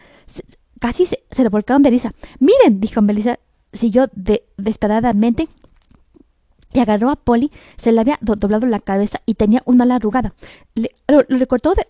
casi 0.80 1.06
se, 1.06 1.24
se 1.30 1.42
revolcaron 1.42 1.82
de 1.82 1.90
risa. 1.90 2.14
Miren, 2.38 2.80
dijo 2.80 3.02
Melissa, 3.02 3.38
siguió 3.72 4.08
de, 4.14 4.44
y 6.76 6.80
agarró 6.80 7.08
a 7.08 7.16
Polly, 7.16 7.50
se 7.78 7.90
le 7.90 8.02
había 8.02 8.18
doblado 8.20 8.66
la 8.66 8.80
cabeza 8.80 9.22
y 9.24 9.34
tenía 9.34 9.62
una 9.64 9.84
ala 9.84 9.94
arrugada. 9.94 10.34
Le, 10.74 10.94
lo, 11.08 11.22
recortó 11.22 11.74
de, 11.74 11.86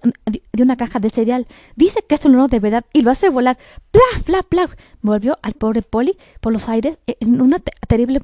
una 0.62 0.76
caja 0.76 1.00
de 1.00 1.10
cereal. 1.10 1.48
Dice 1.74 2.04
que 2.08 2.14
es 2.14 2.24
un 2.24 2.36
oro 2.36 2.46
de 2.46 2.60
verdad 2.60 2.84
y 2.92 3.02
lo 3.02 3.10
hace 3.10 3.28
volar. 3.28 3.58
¡Pla, 3.90 4.22
pla, 4.24 4.42
pla! 4.44 4.70
Volvió 5.02 5.38
al 5.42 5.54
pobre 5.54 5.82
Polly 5.82 6.16
por 6.40 6.52
los 6.52 6.68
aires 6.68 7.00
en 7.06 7.40
una 7.40 7.58
terrible 7.58 8.20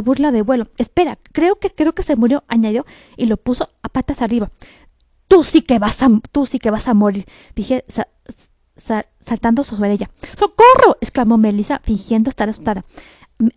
burla 0.00 0.30
de 0.30 0.42
vuelo. 0.42 0.66
Espera, 0.76 1.18
creo 1.32 1.56
que 1.56 1.70
creo 1.70 1.96
que 1.96 2.04
se 2.04 2.14
murió, 2.14 2.44
añadió 2.46 2.86
y 3.16 3.26
lo 3.26 3.36
puso 3.36 3.70
a 3.82 3.88
patas 3.88 4.22
arriba. 4.22 4.52
Tú 5.26 5.42
sí 5.42 5.62
que 5.62 5.80
vas 5.80 6.00
a, 6.00 6.10
tú 6.30 6.46
sí 6.46 6.60
que 6.60 6.70
vas 6.70 6.86
a 6.86 6.94
morir, 6.94 7.26
dije 7.56 7.84
saltando 9.26 9.64
sobre 9.64 9.90
ella. 9.90 10.10
¡Socorro! 10.38 10.96
exclamó 11.00 11.38
Melissa, 11.38 11.80
fingiendo 11.84 12.30
estar 12.30 12.48
asustada 12.48 12.84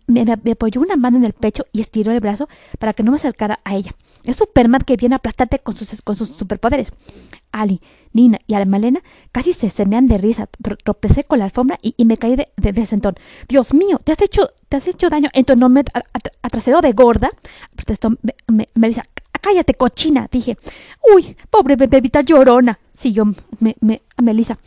me, 0.07 0.51
apoyó 0.51 0.81
una 0.81 0.95
mano 0.95 1.17
en 1.17 1.25
el 1.25 1.33
pecho 1.33 1.65
y 1.71 1.81
estiró 1.81 2.11
el 2.11 2.19
brazo 2.19 2.47
para 2.79 2.93
que 2.93 3.03
no 3.03 3.11
me 3.11 3.17
acercara 3.17 3.59
a 3.63 3.75
ella. 3.75 3.95
Es 4.23 4.37
Superman 4.37 4.81
que 4.81 4.97
viene 4.97 5.15
a 5.15 5.17
aplastarte 5.17 5.59
con 5.59 5.75
sus, 5.75 6.01
con 6.01 6.15
sus 6.15 6.29
superpoderes. 6.29 6.91
Ali, 7.51 7.81
Nina 8.11 8.39
y 8.47 8.53
Almalena 8.53 9.01
casi 9.31 9.53
se 9.53 9.69
semean 9.69 10.07
de 10.07 10.17
risa. 10.17 10.47
Tropecé 10.83 11.23
con 11.23 11.39
la 11.39 11.45
alfombra 11.45 11.79
y, 11.81 12.03
me 12.05 12.17
caí 12.17 12.35
de, 12.35 12.49
de, 12.57 12.85
sentón. 12.85 13.15
Dios 13.47 13.73
mío, 13.73 13.99
¿te 14.03 14.11
has 14.11 14.21
hecho, 14.21 14.51
te 14.69 14.77
has 14.77 14.87
hecho 14.87 15.09
daño 15.09 15.29
en 15.33 15.45
tu 15.45 15.53
enorme 15.53 15.83
trasero 16.49 16.81
de 16.81 16.91
gorda? 16.93 17.31
Protestó 17.75 18.09
Melissa. 18.73 19.03
Cállate, 19.41 19.75
cochina, 19.75 20.27
dije. 20.31 20.57
Uy, 21.15 21.37
pobre 21.51 21.75
bebita 21.75 22.21
llorona, 22.21 22.79
siguió 22.97 23.25
me, 23.59 23.75
me, 23.79 24.01
Melissa. 24.17 24.57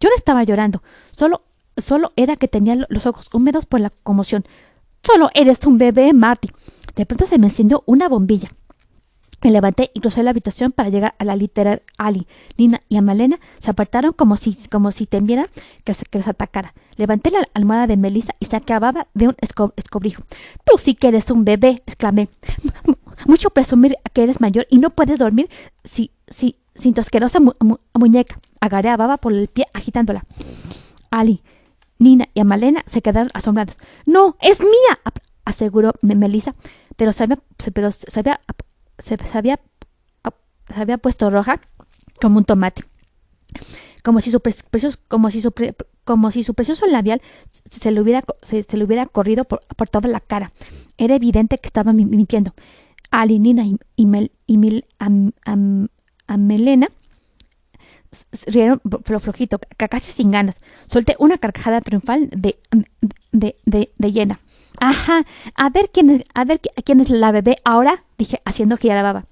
Yo 0.00 0.10
no 0.10 0.16
estaba 0.16 0.44
llorando, 0.44 0.82
solo 1.16 1.42
Solo 1.78 2.12
era 2.16 2.36
que 2.36 2.48
tenía 2.48 2.76
los 2.88 3.06
ojos 3.06 3.28
húmedos 3.32 3.66
por 3.66 3.80
la 3.80 3.90
conmoción. 4.02 4.44
Solo 5.02 5.30
eres 5.34 5.64
un 5.64 5.78
bebé, 5.78 6.12
Marty. 6.12 6.50
De 6.96 7.06
pronto 7.06 7.26
se 7.26 7.38
me 7.38 7.46
encendió 7.46 7.82
una 7.86 8.08
bombilla. 8.08 8.50
Me 9.40 9.52
levanté 9.52 9.92
y 9.94 10.00
crucé 10.00 10.24
la 10.24 10.30
habitación 10.30 10.72
para 10.72 10.88
llegar 10.88 11.14
a 11.18 11.24
la 11.24 11.36
litera 11.36 11.80
Ali. 11.96 12.26
Nina 12.56 12.80
y 12.88 12.96
Amalena 12.96 13.38
se 13.58 13.70
apartaron 13.70 14.12
como 14.12 14.36
si, 14.36 14.58
como 14.68 14.90
si 14.90 15.06
temieran 15.06 15.46
que, 15.84 15.94
les 16.12 16.26
atacara. 16.26 16.74
Levanté 16.96 17.30
la 17.30 17.46
almohada 17.54 17.86
de 17.86 17.96
Melissa 17.96 18.34
y 18.40 18.46
se 18.46 18.56
acababa 18.56 19.06
de 19.14 19.28
un 19.28 19.36
escobrijo. 19.76 20.24
Tú 20.64 20.76
sí 20.76 20.96
que 20.96 21.08
eres 21.08 21.30
un 21.30 21.44
bebé, 21.44 21.82
exclamé. 21.86 22.28
Mucho 23.26 23.50
presumir 23.50 23.96
que 24.12 24.24
eres 24.24 24.40
mayor 24.40 24.66
y 24.70 24.78
no 24.78 24.90
puedes 24.90 25.18
dormir 25.18 25.48
si, 25.84 26.10
si, 26.26 26.56
sin 26.74 26.94
tu 26.94 27.00
asquerosa 27.00 27.38
muñeca. 27.94 28.40
Agarré 28.60 28.88
a 28.88 28.96
Baba 28.96 29.18
por 29.18 29.32
el 29.32 29.46
pie 29.46 29.66
agitándola. 29.72 30.24
Ali, 31.12 31.42
Nina 31.98 32.28
y 32.34 32.40
Amalena 32.40 32.84
se 32.86 33.02
quedaron 33.02 33.30
asombradas. 33.34 33.76
¡No! 34.06 34.36
¡Es 34.40 34.60
mía! 34.60 35.00
aseguró 35.44 35.92
Melissa, 36.02 36.54
pero 36.96 37.12
se 37.12 37.24
había, 37.24 37.38
pero 37.72 37.90
se 37.90 38.20
había, 38.20 38.40
se, 38.98 39.16
había, 39.32 39.58
se 40.68 40.80
había 40.80 40.98
puesto 40.98 41.30
roja 41.30 41.60
como 42.20 42.38
un 42.38 42.44
tomate. 42.44 42.84
Como 44.04 44.20
si 44.20 44.30
su 44.30 44.40
precioso, 44.40 44.98
como 45.08 45.30
si 45.30 45.40
su, 45.40 45.52
precioso 46.54 46.86
labial 46.86 47.22
se 47.70 47.90
le 47.90 48.00
hubiera, 48.00 48.22
se, 48.42 48.64
le 48.76 48.84
hubiera 48.84 49.06
corrido 49.06 49.44
por, 49.44 49.88
toda 49.90 50.08
la 50.08 50.20
cara. 50.20 50.52
Era 50.98 51.14
evidente 51.14 51.58
que 51.58 51.68
estaba 51.68 51.92
mintiendo. 51.92 52.54
Ali, 53.10 53.38
Nina 53.38 53.64
y, 53.64 53.78
y, 53.96 54.84
Amelena 56.26 56.88
rieron 58.46 58.80
flojito, 59.04 59.58
casi 59.76 60.12
sin 60.12 60.30
ganas. 60.30 60.56
Solté 60.86 61.16
una 61.18 61.38
carcajada 61.38 61.80
triunfal 61.80 62.28
de, 62.30 62.58
de, 63.32 63.56
de, 63.64 63.90
de 63.96 64.12
llena. 64.12 64.40
Ajá, 64.80 65.24
a 65.54 65.70
ver 65.70 65.90
quién 65.92 66.10
es, 66.10 66.22
a 66.34 66.44
ver 66.44 66.60
quién 66.84 67.00
es 67.00 67.10
la 67.10 67.32
bebé 67.32 67.56
ahora, 67.64 68.04
dije 68.16 68.40
haciendo 68.44 68.76
girar 68.76 68.96
la 68.96 69.02
baba. 69.02 69.26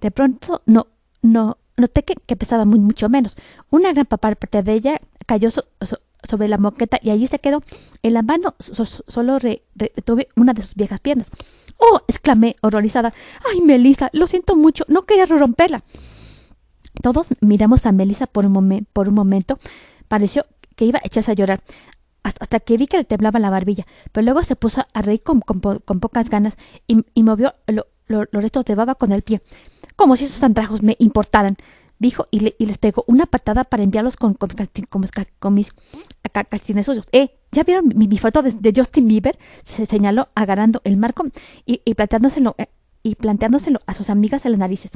De 0.00 0.10
pronto 0.10 0.62
no, 0.66 0.86
no, 1.22 1.58
noté 1.76 2.04
que, 2.04 2.14
que 2.14 2.36
pesaba 2.36 2.64
muy, 2.64 2.78
mucho 2.78 3.08
menos. 3.08 3.36
Una 3.70 3.92
gran 3.92 4.06
parte 4.06 4.62
de 4.62 4.72
ella 4.72 5.00
cayó 5.26 5.50
sobre 5.50 6.48
la 6.48 6.58
moqueta 6.58 6.98
y 7.02 7.10
allí 7.10 7.26
se 7.26 7.38
quedó. 7.38 7.62
En 8.02 8.14
la 8.14 8.22
mano 8.22 8.54
solo 8.58 9.38
retuve 9.38 10.28
una 10.36 10.54
de 10.54 10.62
sus 10.62 10.74
viejas 10.74 11.00
piernas. 11.00 11.30
¡Oh! 11.78 12.00
exclamé, 12.06 12.56
horrorizada. 12.60 13.12
¡Ay, 13.50 13.60
Melissa! 13.60 14.08
Lo 14.12 14.26
siento 14.28 14.54
mucho, 14.54 14.84
no 14.88 15.02
quería 15.02 15.26
romperla. 15.26 15.82
Todos 17.00 17.28
miramos 17.40 17.86
a 17.86 17.92
Melissa 17.92 18.26
por 18.26 18.44
un, 18.46 18.86
por 18.92 19.08
un 19.08 19.14
momento. 19.14 19.58
Pareció 20.08 20.44
que 20.76 20.84
iba 20.84 20.98
a 20.98 21.06
echarse 21.06 21.30
a 21.30 21.34
llorar, 21.34 21.62
hasta 22.22 22.60
que 22.60 22.76
vi 22.76 22.86
que 22.86 22.98
le 22.98 23.04
temblaba 23.04 23.38
la 23.38 23.50
barbilla, 23.50 23.86
pero 24.12 24.24
luego 24.24 24.42
se 24.42 24.56
puso 24.56 24.86
a 24.92 25.02
reír 25.02 25.22
con, 25.22 25.40
pocas 25.40 26.30
ganas 26.30 26.56
y, 26.86 27.22
movió 27.22 27.54
los 27.66 28.28
restos 28.32 28.64
de 28.64 28.74
baba 28.74 28.94
con 28.94 29.12
el 29.12 29.22
pie, 29.22 29.42
como 29.96 30.16
si 30.16 30.26
esos 30.26 30.42
andrajos 30.42 30.82
me 30.82 30.96
importaran, 30.98 31.56
dijo 31.98 32.26
y, 32.30 32.40
les 32.64 32.78
pegó 32.78 33.04
una 33.06 33.26
patada 33.26 33.64
para 33.64 33.82
enviarlos 33.82 34.16
con, 34.16 34.34
con, 34.34 34.50
mis 35.54 35.72
calcines 36.50 36.86
suyos. 36.86 37.06
¡Eh! 37.12 37.38
¿Ya 37.52 37.64
vieron 37.64 37.92
mi, 37.94 38.18
foto 38.18 38.42
de, 38.42 38.72
Justin 38.74 39.08
Bieber? 39.08 39.38
Se 39.62 39.84
señaló 39.86 40.28
agarrando 40.34 40.80
el 40.84 40.96
marco 40.96 41.24
y, 41.66 41.82
y 41.84 41.94
planteándoselo, 41.94 42.54
eh, 42.58 42.68
y 43.02 43.14
planteándoselo 43.16 43.80
a 43.86 43.94
sus 43.94 44.10
amigas 44.10 44.44
en 44.46 44.52
las 44.52 44.58
narices. 44.58 44.92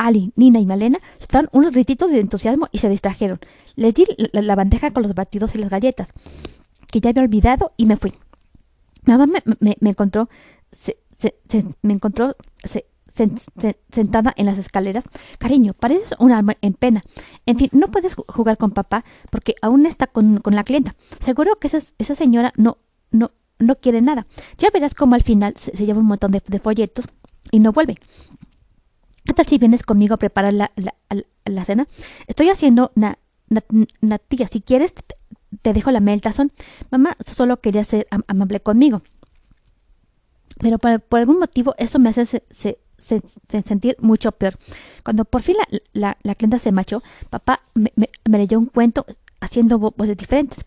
Ali, 0.00 0.32
Nina 0.34 0.60
y 0.60 0.66
Malena 0.66 0.98
soltaron 1.18 1.50
unos 1.52 1.72
grititos 1.72 2.10
de 2.10 2.20
entusiasmo 2.20 2.68
y 2.72 2.78
se 2.78 2.88
distrajeron. 2.88 3.38
Les 3.76 3.92
di 3.92 4.06
la, 4.32 4.54
bandeja 4.54 4.92
con 4.92 5.02
los 5.02 5.14
batidos 5.14 5.54
y 5.54 5.58
las 5.58 5.68
galletas, 5.68 6.12
que 6.90 7.00
ya 7.00 7.10
había 7.10 7.22
olvidado, 7.22 7.72
y 7.76 7.84
me 7.84 7.96
fui. 7.96 8.14
Mamá 9.04 9.26
me, 9.26 9.76
encontró, 9.80 10.28
me 11.82 12.00
sentada 13.92 14.32
en 14.36 14.46
las 14.46 14.56
escaleras. 14.56 15.04
Cariño, 15.38 15.74
pareces 15.74 16.14
un 16.18 16.32
alma 16.32 16.56
en 16.62 16.72
pena. 16.72 17.02
En 17.44 17.58
fin, 17.58 17.68
no 17.72 17.90
puedes 17.90 18.14
jugar 18.14 18.56
con 18.56 18.70
papá 18.70 19.04
porque 19.30 19.54
aún 19.60 19.84
está 19.84 20.06
con, 20.06 20.40
la 20.44 20.64
clienta. 20.64 20.96
Seguro 21.22 21.58
que 21.58 21.66
esa, 21.66 21.80
esa 21.98 22.14
señora 22.14 22.54
no, 22.56 22.78
no, 23.10 23.30
quiere 23.82 24.00
nada. 24.00 24.26
Ya 24.56 24.70
verás 24.70 24.94
cómo 24.94 25.14
al 25.14 25.22
final 25.22 25.54
se, 25.58 25.72
lleva 25.72 26.00
un 26.00 26.06
montón 26.06 26.30
de 26.30 26.58
folletos 26.58 27.04
y 27.50 27.58
no 27.58 27.72
vuelve. 27.72 27.96
¿Qué 29.24 29.44
si 29.44 29.58
vienes 29.58 29.82
conmigo 29.82 30.14
a 30.14 30.18
preparar 30.18 30.52
la, 30.52 30.70
la, 31.44 31.64
cena? 31.64 31.86
Estoy 32.26 32.48
haciendo 32.48 32.92
una, 32.94 33.18
tía. 34.28 34.48
Si 34.48 34.60
quieres, 34.60 34.94
te, 35.62 35.72
dejo 35.72 35.90
la 35.90 36.00
meltazón. 36.00 36.52
Mamá 36.90 37.16
solo 37.26 37.60
quería 37.60 37.84
ser 37.84 38.06
amable 38.28 38.60
conmigo. 38.60 39.02
Pero 40.58 40.78
por, 40.78 41.18
algún 41.18 41.38
motivo 41.38 41.74
eso 41.78 41.98
me 41.98 42.10
hace 42.10 42.26
se, 42.26 42.78
sentir 43.48 43.96
mucho 44.00 44.32
peor. 44.32 44.58
Cuando 45.04 45.24
por 45.24 45.42
fin 45.42 45.56
la, 45.92 46.18
la, 46.22 46.34
clienta 46.34 46.58
se 46.58 46.72
marchó, 46.72 47.02
papá 47.30 47.62
me, 47.74 47.92
leyó 48.24 48.58
un 48.58 48.66
cuento 48.66 49.06
haciendo 49.40 49.78
voces 49.78 50.16
diferentes. 50.16 50.64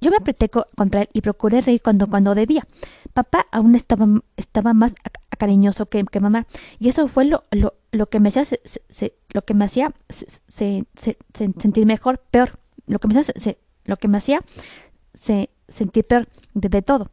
Yo 0.00 0.10
me 0.10 0.16
apreté 0.16 0.48
contra 0.48 1.02
él 1.02 1.08
y 1.12 1.20
procuré 1.20 1.60
reír 1.60 1.80
cuando, 1.82 2.08
cuando 2.08 2.34
debía. 2.34 2.66
Papá 3.12 3.46
aún 3.52 3.74
estaba, 3.76 4.06
estaba 4.36 4.74
más 4.74 4.92
cariñoso 5.38 5.86
que, 5.86 6.04
que 6.04 6.20
mamá 6.20 6.46
y 6.80 6.88
eso 6.88 7.06
fue 7.06 7.24
lo, 7.24 7.44
lo, 7.52 7.74
lo 7.90 8.08
que 8.08 8.20
me 8.20 8.28
hacía 8.28 8.44
lo 9.32 9.42
que 9.44 9.54
me 9.54 9.64
hacía 9.64 9.92
sentir 10.48 11.86
mejor, 11.86 12.20
peor, 12.30 12.58
lo 12.86 12.98
que 12.98 13.08
me 13.08 13.18
hacía 13.18 13.56
lo 13.84 13.96
que 13.96 14.08
me 14.08 14.18
hacía 14.18 14.40
sentir 15.68 16.04
peor 16.04 16.28
de, 16.54 16.82
todo. 16.82 17.08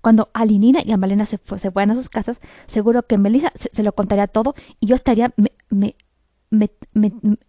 Cuando 0.00 0.30
Alinina 0.32 0.80
y 0.84 0.92
Amalena 0.92 1.26
se, 1.26 1.38
se 1.56 1.70
fueran 1.70 1.90
a 1.92 1.94
sus 1.94 2.08
casas, 2.08 2.40
seguro 2.66 3.06
que 3.06 3.18
Melissa 3.18 3.52
se, 3.54 3.82
lo 3.82 3.92
contaría 3.92 4.26
todo 4.26 4.54
y 4.80 4.86
yo 4.86 4.94
estaría 4.94 5.32
me, 5.68 5.94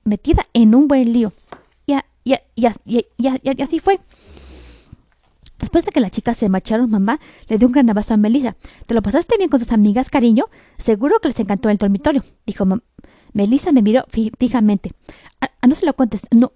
metida 0.04 0.48
en 0.54 0.76
un 0.76 0.88
buen 0.88 1.14
lío. 1.14 1.34
Y, 1.86 1.96
y, 2.24 3.62
así 3.62 3.80
fue. 3.80 4.00
Después 5.62 5.86
de 5.86 5.92
que 5.92 6.00
las 6.00 6.12
chicas 6.12 6.38
se 6.38 6.50
marcharon, 6.50 6.90
mamá 6.90 7.20
le 7.48 7.60
dio 7.60 7.68
un 7.68 7.72
gran 7.72 7.90
abrazo 7.90 8.16
a 8.16 8.18
Melissa. 8.18 8.58
¿Te 8.88 8.96
lo 8.96 9.02
pasaste 9.04 9.38
bien 9.38 9.50
con 9.50 9.60
tus 9.60 9.72
amigas, 9.72 10.10
cariño? 10.10 10.46
Seguro 10.80 11.20
que 11.20 11.30
les 11.30 11.40
encantó 11.40 11.70
el 11.70 11.78
dormitorio, 11.78 12.24
dijo 12.48 12.66
Melissa 13.34 13.72
me 13.72 13.84
miró 13.84 14.06
fijamente. 14.40 14.92
A, 15.40 15.68
no 15.68 15.76
se 15.76 15.86
lo 15.86 15.94
cuentes, 15.94 16.22
no, 16.32 16.52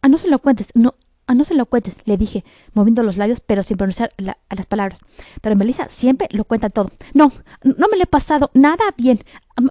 a 0.00 0.08
no 0.08 0.16
se 0.16 0.28
lo 0.28 0.38
cuentes, 0.38 0.68
no, 0.74 0.94
a 1.26 1.34
no 1.34 1.42
se 1.42 1.54
lo 1.54 1.66
cuentes, 1.66 1.96
le 2.04 2.16
dije, 2.16 2.44
moviendo 2.72 3.02
los 3.02 3.16
labios, 3.16 3.40
pero 3.40 3.64
sin 3.64 3.76
pronunciar 3.76 4.12
las 4.16 4.66
palabras. 4.66 5.00
Pero 5.42 5.56
Melissa 5.56 5.88
siempre 5.88 6.28
lo 6.30 6.44
cuenta 6.44 6.70
todo. 6.70 6.92
No, 7.14 7.32
no 7.64 7.88
me 7.88 7.96
lo 7.96 8.04
he 8.04 8.06
pasado 8.06 8.52
nada 8.54 8.84
bien. 8.96 9.24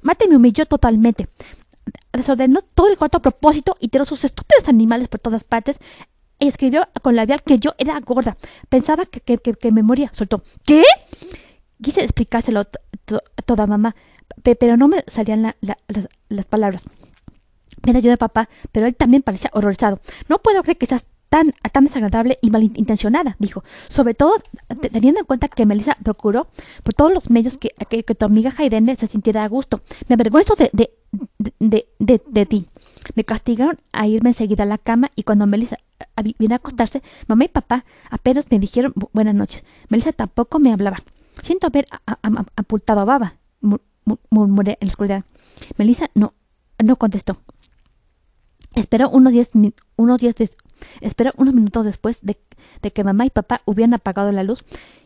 Marte 0.04 0.28
me 0.28 0.36
humilló 0.36 0.66
totalmente. 0.66 1.30
Desordenó 2.12 2.62
todo 2.62 2.90
el 2.90 2.98
cuarto 2.98 3.18
a 3.18 3.22
propósito 3.22 3.78
y 3.80 3.88
tiró 3.88 4.04
sus 4.04 4.26
estúpidos 4.26 4.68
animales 4.68 5.08
por 5.08 5.22
todas 5.22 5.46
partes 5.46 5.80
escribió 6.48 6.88
con 7.02 7.16
labial 7.16 7.44
que 7.44 7.60
yo 7.60 7.74
era 7.78 8.00
gorda. 8.00 8.38
Pensaba 8.70 9.06
que, 9.06 9.20
que, 9.22 9.38
que, 9.38 9.72
me 9.72 9.84
moría. 9.84 10.12
Soltó. 10.14 10.44
¿Qué? 10.66 10.84
Quise 11.82 12.04
explicárselo 12.04 12.62
a 12.62 13.42
toda 13.46 13.68
mamá, 13.68 13.96
pero 14.44 14.78
no 14.78 14.88
me 14.88 15.04
salían 15.08 15.54
las, 15.62 15.78
las, 16.30 16.46
palabras. 16.46 16.84
Me 17.84 17.96
ayuda 17.96 18.18
papá, 18.18 18.50
pero 18.72 18.88
él 18.88 18.96
también 18.96 19.22
parecía 19.22 19.52
horrorizado. 19.54 20.00
No 20.30 20.40
puedo 20.40 20.64
creer 20.64 20.78
que 20.78 20.86
seas 20.86 21.06
tan, 21.30 21.52
tan 21.72 21.86
desagradable 21.86 22.40
y 22.42 22.50
malintencionada, 22.50 23.36
dijo. 23.40 23.64
Sobre 23.88 24.14
todo 24.14 24.42
teniendo 24.92 25.20
en 25.20 25.26
cuenta 25.26 25.48
que 25.48 25.66
Melissa 25.66 25.98
procuró 26.04 26.48
por 26.84 26.94
todos 26.94 27.14
los 27.14 27.30
medios 27.30 27.58
que, 27.58 27.70
que, 27.90 28.04
tu 28.04 28.26
amiga 28.26 28.52
Jaidene 28.52 28.96
se 28.96 29.08
sintiera 29.08 29.44
a 29.44 29.48
gusto. 29.48 29.82
Me 30.08 30.16
avergüenzo 30.16 30.56
de, 30.56 30.70
de, 30.74 30.94
de, 31.60 31.88
de, 32.00 32.22
de 32.28 32.46
ti. 32.46 32.68
Me 33.16 33.24
castigaron 33.24 33.78
a 33.92 34.08
irme 34.08 34.30
enseguida 34.30 34.64
a 34.64 34.68
la 34.68 34.78
cama 34.78 35.12
y 35.16 35.24
cuando 35.24 35.48
Melissa 35.48 35.78
vine 36.38 36.56
a 36.56 36.58
acostarse, 36.58 37.02
mamá 37.28 37.46
y 37.46 37.48
papá 37.50 37.86
apenas 38.10 38.46
me 38.50 38.60
dijeron 38.60 38.94
buenas 39.14 39.36
noches. 39.36 39.64
Melissa 39.90 40.12
tampoco 40.12 40.60
me 40.60 40.72
hablaba. 40.72 40.98
Siento 41.42 41.68
haber 41.68 41.86
apuntado 42.56 43.02
a 43.02 43.06
Baba, 43.06 43.36
murmuré 44.30 44.78
en 44.80 44.88
la 44.88 44.92
oscuridad. 44.92 45.26
Melissa 45.78 46.10
no, 46.14 46.34
no 46.84 46.96
contestó. 46.96 47.38
Esperó 48.74 49.10
unos 49.10 49.34
diez, 49.34 49.50
unos 49.96 50.20
diez 50.20 50.36
esperó 51.02 51.32
unos 51.38 51.54
minutos 51.54 51.86
después 51.86 52.20
de, 52.22 52.38
que 52.92 53.04
mamá 53.04 53.26
y 53.26 53.30
papá 53.30 53.62
hubieran 53.66 53.94
apagado 53.94 54.32
la 54.32 54.44
luz 54.44 54.64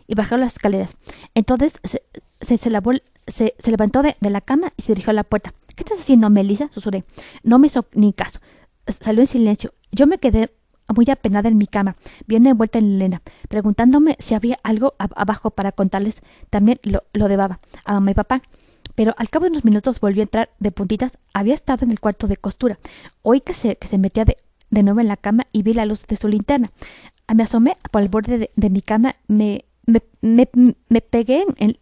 y 0.07 0.15
bajaron 0.15 0.41
las 0.41 0.53
escaleras. 0.53 0.95
Entonces 1.35 1.73
se, 1.83 2.03
se 2.47 3.71
levantó 3.71 4.01
de, 4.01 4.15
de, 4.19 4.29
la 4.29 4.41
cama 4.41 4.73
y 4.77 4.81
se 4.83 4.93
dirigió 4.93 5.11
a 5.11 5.13
la 5.13 5.23
puerta. 5.23 5.53
¿Qué 5.75 5.83
estás 5.83 5.99
haciendo, 5.99 6.29
Melissa? 6.29 6.69
susurré. 6.71 7.03
No 7.43 7.59
me 7.59 7.67
hizo 7.67 7.85
ni 7.93 8.13
caso. 8.13 8.39
Salió 8.87 9.21
en 9.21 9.27
silencio. 9.27 9.73
Yo 9.91 10.07
me 10.07 10.17
quedé 10.17 10.51
muy 10.93 11.09
apenada 11.09 11.49
en 11.49 11.57
mi 11.57 11.67
cama, 11.67 11.95
bien 12.25 12.47
envuelta 12.47 12.79
en 12.79 12.95
Elena, 12.95 13.21
preguntándome 13.47 14.15
si 14.19 14.33
había 14.33 14.59
algo 14.63 14.95
abajo 14.97 15.51
para 15.51 15.71
contarles 15.71 16.21
también 16.49 16.79
lo, 16.83 17.03
lo 17.13 17.27
de 17.27 17.37
Baba, 17.37 17.59
a 17.85 17.93
mamá 17.93 18.11
y 18.11 18.15
papá. 18.15 18.41
Pero 18.95 19.13
al 19.17 19.29
cabo 19.29 19.45
de 19.45 19.51
unos 19.51 19.65
minutos 19.65 19.99
volvió 20.01 20.21
a 20.21 20.23
entrar 20.23 20.49
de 20.59 20.71
puntitas. 20.71 21.17
Había 21.33 21.53
estado 21.53 21.85
en 21.85 21.91
el 21.91 22.01
cuarto 22.01 22.27
de 22.27 22.35
costura. 22.35 22.79
Oí 23.21 23.39
que 23.39 23.53
se, 23.53 23.77
que 23.77 23.87
se 23.87 23.97
metía 23.97 24.25
de, 24.25 24.37
de 24.69 24.83
nuevo 24.83 24.99
en 24.99 25.07
la 25.07 25.17
cama 25.17 25.47
y 25.51 25.63
vi 25.63 25.73
la 25.73 25.85
luz 25.85 26.05
de 26.07 26.17
su 26.17 26.27
linterna. 26.27 26.71
Me 27.33 27.43
asomé 27.43 27.77
por 27.91 28.01
el 28.01 28.09
borde 28.09 28.51
de, 28.53 28.69
mi 28.69 28.81
cama, 28.81 29.15
me, 29.27 29.65
me, 29.85 30.01
me, 30.21 31.01
pegué 31.01 31.45
en, 31.57 31.77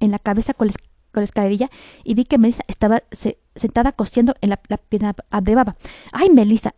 en, 0.00 0.10
la 0.10 0.18
cabeza 0.18 0.54
con 0.54 0.68
la, 0.68 1.22
escalerilla 1.22 1.70
y 2.02 2.14
vi 2.14 2.24
que 2.24 2.38
Melissa 2.38 2.64
estaba 2.68 3.02
sentada 3.54 3.92
cosiendo 3.92 4.34
en 4.40 4.50
la, 4.50 4.60
la 4.68 4.76
pierna 4.78 5.14
de 5.42 5.54
Baba. 5.54 5.76
¡Ay, 6.12 6.30
Melissa! 6.30 6.74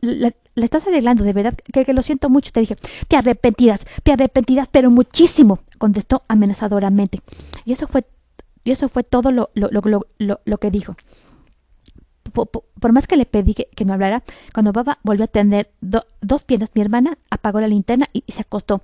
la, 0.00 0.32
estás 0.56 0.86
arreglando, 0.86 1.24
de 1.24 1.32
verdad, 1.32 1.54
que, 1.54 1.92
lo 1.92 2.02
siento 2.02 2.28
mucho. 2.28 2.52
Te 2.52 2.60
dije, 2.60 2.76
te 3.08 3.16
arrepentirás, 3.16 3.86
te 4.02 4.12
arrepentirás, 4.12 4.68
pero 4.68 4.90
muchísimo, 4.90 5.60
contestó 5.78 6.22
amenazadoramente. 6.28 7.20
Y 7.64 7.72
eso 7.72 7.86
fue, 7.86 8.04
y 8.64 8.72
eso 8.72 8.88
fue 8.88 9.04
todo 9.04 9.32
lo, 9.32 9.50
lo, 9.54 9.70
lo, 9.70 10.40
lo 10.44 10.58
que 10.58 10.70
dijo. 10.70 10.96
Por, 12.30 12.92
más 12.92 13.06
que 13.06 13.16
le 13.16 13.26
pedí 13.26 13.54
que, 13.54 13.84
me 13.84 13.92
hablara, 13.92 14.22
cuando 14.54 14.72
Baba 14.72 14.98
volvió 15.02 15.24
a 15.24 15.28
tener 15.28 15.70
dos 15.80 16.44
piernas, 16.44 16.70
mi 16.74 16.82
hermana 16.82 17.18
apagó 17.30 17.60
la 17.60 17.68
linterna 17.68 18.06
y, 18.12 18.24
se 18.28 18.42
acostó. 18.42 18.82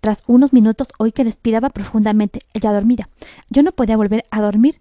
Tras 0.00 0.24
unos 0.26 0.52
minutos 0.52 0.88
oí 0.98 1.12
que 1.12 1.24
respiraba 1.24 1.70
profundamente, 1.70 2.40
ella 2.54 2.72
dormida. 2.72 3.08
Yo 3.50 3.62
no 3.62 3.72
podía 3.72 3.96
volver 3.96 4.24
a 4.30 4.40
dormir, 4.40 4.80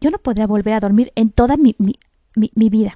yo 0.00 0.10
no 0.10 0.18
podía 0.18 0.46
volver 0.46 0.74
a 0.74 0.80
dormir 0.80 1.12
en 1.14 1.30
toda 1.30 1.56
mi, 1.56 1.76
mi, 1.78 1.98
mi 2.34 2.68
vida. 2.68 2.94